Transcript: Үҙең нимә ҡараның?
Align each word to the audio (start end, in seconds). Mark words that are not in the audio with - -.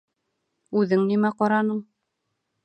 Үҙең 0.81 1.03
нимә 1.11 1.31
ҡараның? 1.43 1.85